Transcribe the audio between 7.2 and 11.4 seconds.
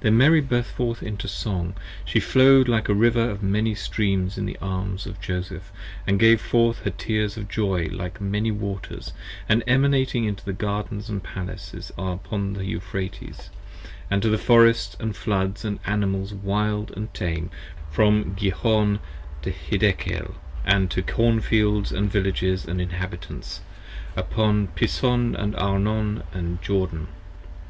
of joy 30 Like many waters, and Emanating into gardens &